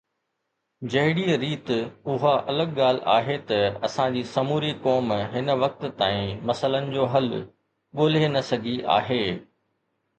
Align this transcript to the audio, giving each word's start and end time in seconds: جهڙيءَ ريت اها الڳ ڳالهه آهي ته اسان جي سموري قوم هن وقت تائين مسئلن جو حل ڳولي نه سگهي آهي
جهڙيءَ 0.93 1.35
ريت 1.43 1.67
اها 1.73 2.31
الڳ 2.53 2.65
ڳالهه 2.79 3.11
آهي 3.17 3.37
ته 3.51 3.69
اسان 3.89 4.17
جي 4.17 4.25
سموري 4.33 4.73
قوم 4.89 5.15
هن 5.37 5.55
وقت 5.67 5.87
تائين 6.03 6.37
مسئلن 6.53 6.93
جو 6.99 7.09
حل 7.17 7.33
ڳولي 8.01 8.27
نه 8.37 8.47
سگهي 8.53 8.79
آهي 9.01 9.25